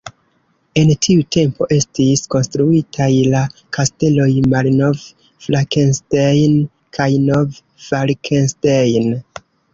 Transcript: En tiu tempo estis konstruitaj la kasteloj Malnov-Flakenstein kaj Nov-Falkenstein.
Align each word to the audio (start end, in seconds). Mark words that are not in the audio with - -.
En 0.83 0.91
tiu 1.07 1.25
tempo 1.35 1.67
estis 1.75 2.23
konstruitaj 2.35 3.09
la 3.33 3.41
kasteloj 3.77 4.25
Malnov-Flakenstein 4.55 6.57
kaj 6.99 7.09
Nov-Falkenstein. 7.29 9.17